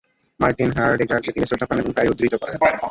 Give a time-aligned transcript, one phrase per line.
[0.39, 2.57] Martin হাইডেগারকে তিনি শ্রদ্ধা করেন এবং প্রায়ই উদ্ধৃত করেন।